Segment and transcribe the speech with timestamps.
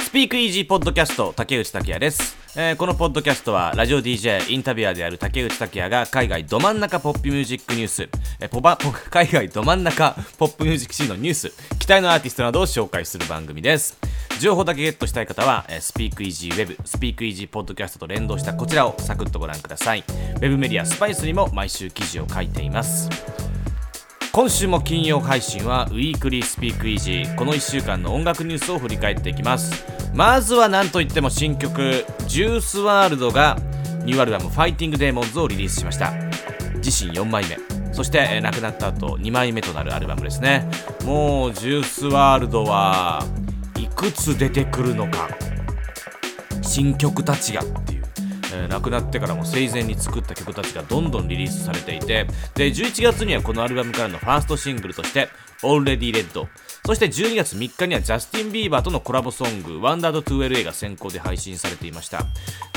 [0.00, 8.08] スピークイージーポッドキャスト竹内拓也です、えーこのポッドキャストはラジオ DJ インタビュアーである竹内拓也が海外ど真ん中ポップミュージックニュース、
[8.40, 11.52] えーポバポ海外ど真ん中ポップミュージックシーンのニュース。
[11.78, 13.96] 期待のアーティストなどを紹介する番組です。
[14.40, 20.00] 情報だけゲットしたい方は、えースピークイージーウェブスピークイージーポッドキャストと連動したこちらをサクッとご覧ください。
[20.00, 23.08] ウェブメディアスパイスにも毎週記事を書いています。
[24.32, 29.84] 今週も金曜配信はウィークリースピークイージーこの1週間の音楽ニュースを振り返っていきます。
[30.14, 33.56] まずは何といっても新曲ジュースワールドが
[34.04, 36.12] ニューアルバムファイティングデーモンズをリリースしました。
[36.76, 37.58] 自身4枚目。
[37.92, 40.68] そして、え亡くなった後2枚目となるアルバムですね。
[41.04, 43.24] もうジュースワールドは
[43.76, 45.28] いくつ出てくるのか。
[46.62, 47.97] 新曲たちがっていう、
[48.52, 55.28] えー亡くなってからも生前に作った曲たちがどんどんリリースされていてで11月にはこのアルバムからのファーストシングルとして
[55.62, 56.46] 「Already Red」
[56.86, 62.24] そして12月3日にはジャスティン・ビーバーとのコラボソング「Wandered2LA」が先行で配信されていました。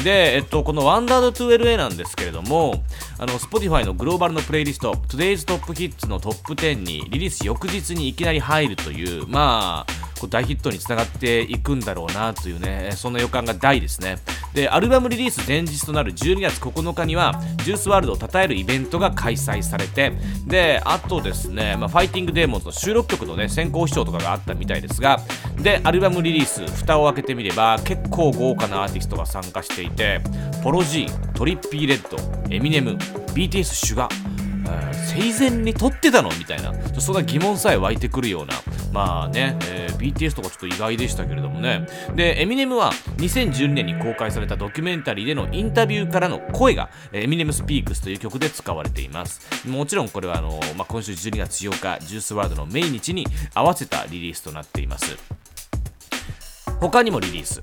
[0.03, 2.83] で、えっと、この Wandered2LA なんですけれども
[3.19, 14.17] あの Spotify のグローバルのプレイリスト Today's Top Hits のトップ10にリリース翌日にいきなり入るというまあ大ヒットにつながっていくんだろうなというねそんな予感が大ですね。
[14.53, 20.13] でアルバムリリース前日となる12月9日にはジュースワールドを称えるイベントが開催されて
[20.45, 25.19] であとですね、まあ、ファイティングデーモンズの収録曲のね先行視聴とかがあったみたいですが
[25.61, 30.21] でアルバムリリース蓋を開けてみれば結構豪華なアーティストが参加していて
[30.63, 32.17] ポロジートリッピーレッド
[32.53, 32.91] エミネム
[33.33, 34.30] BTS シュガー
[34.93, 36.29] 生前に撮ってたの？
[36.37, 36.73] みたいな。
[36.99, 38.53] そんな疑問さえ湧いてくるような。
[38.91, 41.87] まあね、えー BTS とかちょっと意外でしたけれどもね。
[42.15, 49.67] でエミネムは2012年に公開されたドキュメンタリーでのインタビューからの声がエミネムスピークスという曲で使われています。
[49.67, 55.17] もちろんこれはあの、まあ、今週12月8日ジュースワードの命日に合わせたリリースとなっています。
[56.79, 57.61] 他にもリリース。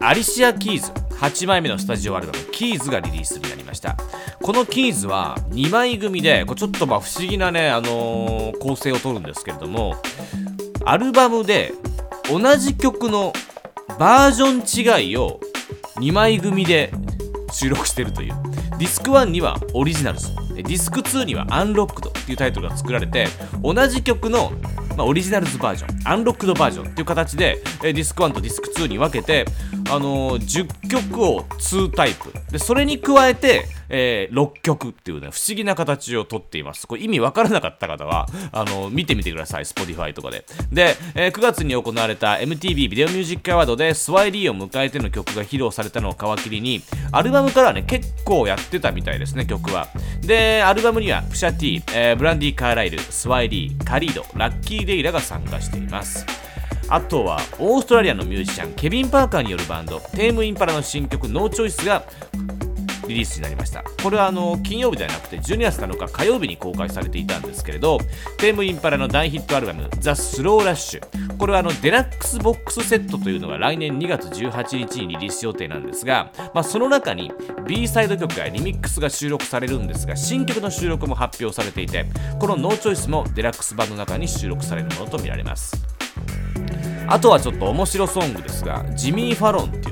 [0.00, 3.96] アリシア・キーズ8枚目のスタジオアルバム「キーズ」がリリースになりました。
[4.42, 9.96] このキーズは2枚組でこれちょっとまあ不思議なね、あのー構成をとるんですけれども
[10.84, 11.72] アルバムで
[12.30, 13.32] 同じ曲の
[13.98, 15.40] バージョン違いを
[15.96, 16.92] 2枚組で
[17.52, 18.34] 収録してるという。
[18.78, 23.28] ディスク1にはオリジナルズディスク2にはアンロックドっていうタイトルが作られて
[23.62, 24.50] 同じ曲の、
[24.96, 29.44] まあ、オリジナルズバージョンアンロックドバージョンっていう形でディスク1とディスク2に分けて、
[29.88, 32.32] あのー10曲を2タイプ。
[32.50, 36.88] でそれに加えて、えー6曲っていうね不思議な形をとっています。
[36.88, 39.64] これ意味わからなかった方は あの見てみてください。
[39.64, 40.44] Spotify とかで。
[40.72, 46.82] で、えー9月に行われた MTV ビデオミュージックアワードでスワイリーを迎えての曲が披露されたのを皮切りに
[47.12, 49.88] アルバムからね結構やってたみたいですね曲は。
[50.22, 56.24] でアルバムにはプシャ・T、えーブランディ・カーライルスワエ・リーカリードラッキー・デイらが参加しています。
[56.88, 62.02] あとはオーストラリアのミュージシャンケビン・パーカーによるバンドテーム・インパラの新曲「ノーチョイスが
[63.08, 63.84] リリースになりました。
[64.02, 67.98] これはあの金曜日ではなくて12月7日火曜日に公開されていたんですけれど
[68.38, 77.32] テーム・インパラの大ヒットアルバム「ザ・スローラッシュこれはあのデラックスボックスセットというのが来年2月18日にリリース予定なんですが、まあ、その中に
[77.66, 82.06] B サイド曲やリミックスが収録されるんですが新曲の収録も発表されていて
[82.38, 85.82] この「ノーチョイスもデラックス版の中に収録されるものとみられます。
[87.08, 89.91] あとはちょっと面白ソングですが、ジミー・ファロンってい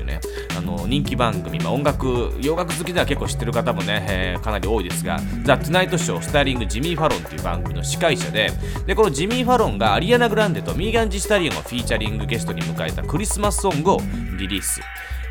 [0.57, 8.51] あの人気番組、まあ、音楽、洋楽好きでは結構知ってる方もね、えーかなり多いですが、ザ・トゥナイトショー、 starring ジミー・ファロンっていう番組の司会者で、
[8.85, 13.97] で、このジミー・ファロンがアリアナ・グランデとミーガン・ジ・スタリオンをフィーチャリングゲストに迎えたクリスマスソングを
[14.37, 14.81] リリース。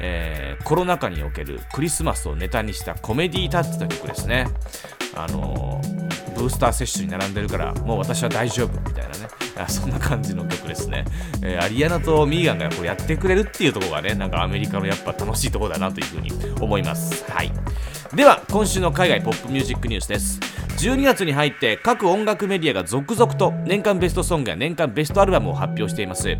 [0.02, 4.46] えーコロナ禍におけるクリスマスをネタにしたコメディータッチの曲ですね。
[5.14, 6.10] あのー
[6.40, 9.28] ブースター接種に並んでるからもう私は大丈夫みたいなね
[9.68, 11.04] そんな感じの曲ですね、
[11.42, 17.24] えーアリアナとミーガンがこうやってくれるっていうところがねなんかアメリカのやっぱ楽しいとこだなというふうに思います。
[17.30, 17.52] はい。
[18.14, 20.40] では今週の海外ポップミュージックニュースです。
[20.80, 26.36] 12月に入って各音楽メディアが続々と年間ベストソングや年間ベストアルバムを発表しています。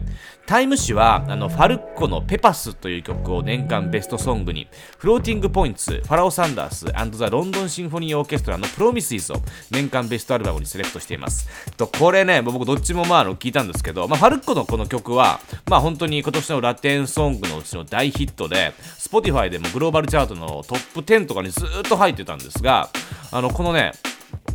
[0.46, 4.66] タイム誌はあのファルッコのペパスという曲を年間ベストソングに
[4.98, 9.36] フローティングポインツファラオ・サンダースザ・ロンドンシンフォニーオーケストラのプロミスイズを
[9.70, 11.46] 年間ベストアルバムにセレクトしています。
[11.76, 22.88] とこれね僕どっちもまああの聞いたんですけど、まあ、ファルッコのこの曲はまあ本当に今年のラテンソングのうちの大ヒットで Spotify でもグローバルチャートのトップ10とかにずっと入ってたんですが
[23.32, 23.92] あのこのね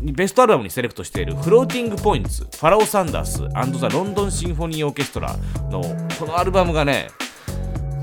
[0.02, 3.44] ベストアルバムにセレクトしているフローティングポインツファラオ・サンダース
[3.80, 5.36] ザ・ロンドンシンフォニーオーケストラ
[5.70, 5.82] の
[6.20, 7.08] このアルバムがね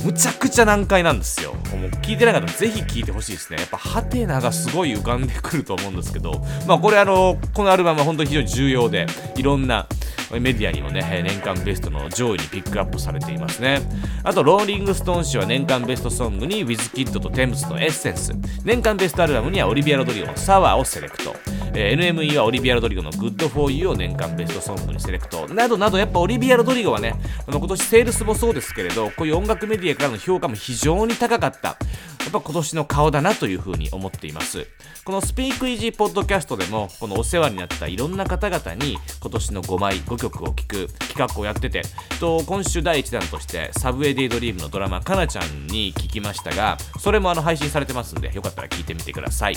[0.04, 1.52] むちゃくちゃ難解なんですよ。
[1.52, 3.58] もう聞いてなかったらぜひ聞いてほしいですね。
[3.58, 9.06] やっぱハテナがすごい浮かんでくると思うんですけど、まあこれあの、このアルバムは本当に非常に重要で、
[9.36, 9.86] いろんな
[10.32, 13.80] メディアにもね、年間ベストの上位にピックアップされていますね。
[14.24, 18.32] あと、ローリングストーン氏は年間ベストソングに WizKid とテムズのエッセンス、
[18.64, 21.36] 年間ベストアルバムにはオリビア・ロドリゴのサワーをセレクト、
[21.74, 27.14] えー、NME はオリビア・ロドリゴの Good for You を年間ベストソングにセレクト、などなど、やっぱオリビア・ロドリゴはね、
[27.46, 31.68] あの今年セールスもそうですけれど、こういう音楽メディアからの評価も非常に高かった。
[32.22, 34.66] やっぱ今年の顔だなというふうに思っています。
[35.04, 41.82] このスピークイージーポッドキャストでも、このお世話になったいろんな方々に今年の5枚、5曲を聴く企画をやってて、
[42.20, 49.56] と今週第1弾として、サブウェデイドリームのドラマ、かなちゃんに聞きましたが、それもあの配信されてますんで、よかったら聞いてみてください。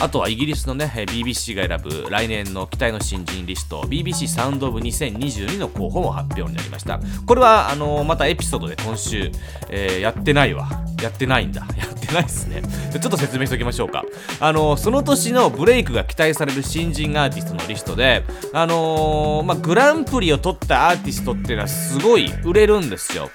[0.00, 7.00] あとはイギリスのね、BBC が選ぶ来年の期待の新人リスト、BBC サウンドオブ2022の候補も発表になりました。
[7.26, 9.32] これは、あの、またエピソードで今週、
[9.68, 10.68] えー、やってないわ。
[11.02, 11.66] やってないんだ。
[11.76, 12.62] やってないっすね。
[12.92, 14.04] ちょっと説明しておきましょうか。
[14.38, 23.30] あの、その年のブレイクが期待される新人アーティストのリストで、あのまあ、グランプリを取ったアーティストっていうのはすごい売れるんですよ。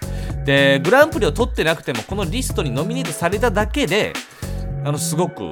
[0.45, 4.13] で、グランプリを取ってなくても、このリストにノミネートされただけで、
[4.85, 5.51] あの、すごく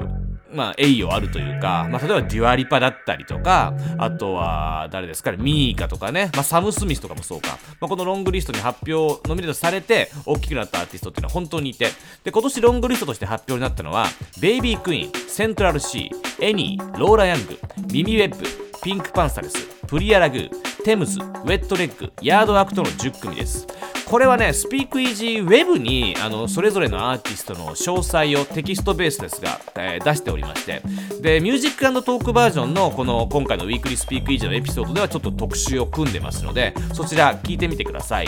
[0.54, 11.88] まあ、栄誉あるというか、まあ、例えばデュアリパだったりとか、あとは、誰ですかね、ミーカとかね、まあ、サム・スミスとかもそうか、まあ、このロングリストに発表、ノミネートされて、大きくなったアーティストっていうのは本当にいて、
[12.24, 14.08] で、今年ロングリストとして発表になったのは、
[14.40, 17.60] ベイビー・クイーン、セントラル・シー、エニー、ローラ・ヤング、
[17.92, 18.46] ミミ・ウェッブ、
[18.84, 19.56] ピンク・パンサレス、
[19.88, 23.68] プリア・ラグー、テムズ、ウェット・レッグ、ヤード・アクトの10組です。
[24.12, 30.82] これはね、スピークイージーウェブにあのそれぞれのアーティストの詳細をテキストベースですが、えー、出しておりまして、
[31.22, 38.28] で、ミュージックトークバージョンのこの今回のウィークリースピークイージーのエピソードではちょっと特集を組んでますので、そちら聞いてみてください。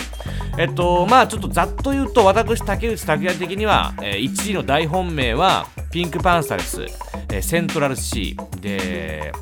[0.58, 6.84] えっと、まあちょっとざっと言うと、私、竹内拓也的には、えー、1位の大本命は、ピンクパンサレス、
[7.30, 9.34] えー、セントラルシー、で、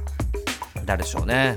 [0.86, 1.54] 誰でしょうね。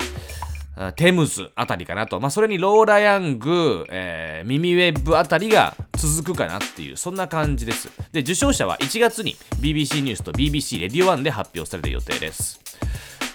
[0.96, 2.18] テムズあたりかなと。
[2.20, 7.90] まあ、それにローラ・ヤング、えー、ミミウェブあたりが続くかなっていう、そんな感じです。
[8.12, 12.60] で、受賞者は1月に BBC ニュースと BBC レディオ1で発表される予定です。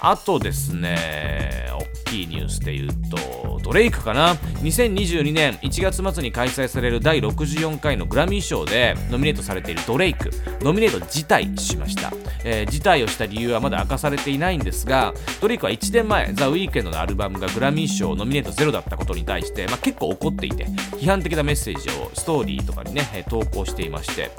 [0.01, 1.69] あとですね、
[2.09, 12.11] 大きいニュースで言うと、ドレイクかな ?2022 年1月末に開催される第64回のグラミー賞でノミネートされているドレイク、ノミネート辞退しました。
[12.44, 20.65] えー、辞退をした理由はまだ明かされていないんですが、ドレイクは1年前、ザ・ウィークエンドのアルバムがグラミー賞ノミネートゼロだったことに対して、まあ、結構怒っていて、
[20.97, 24.31] 批判的なメッセージをストーリーとかにね、投稿していまして、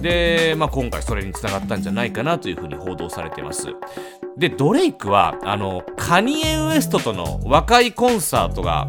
[0.00, 3.66] で、まあ、今回それにつながったんじゃないかなというふうに報道されています。
[4.36, 8.88] で、ドレイクは、あの、カニエ・ウエストとの和解コンサートが、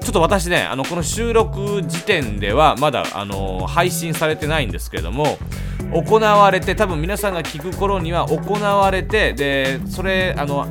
[0.00, 5.38] ちょっと私ね、あの、この収録時点ではまだ、あの、配信されてないんですけれども、
[5.92, 10.66] 行われて、多分皆さんが聞く頃には行われて、で、それ、あの、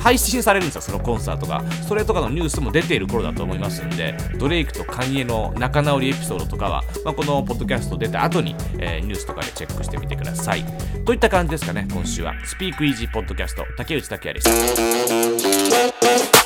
[0.00, 1.62] 配信されるんですよ、そのコンサートが。
[1.86, 10.64] それとかのニュースも出ている頃だと思いますんで、ドレイクとカニエの仲直りエピソードとかは、まあ、このポッドキャスト出た後に、えー、ニュースとかでチェックしてみてください。
[11.04, 12.34] といった感じですかね、今週は。
[12.44, 14.50] スピークイージーポッドキャスト、竹内拓也で
[16.30, 16.39] す。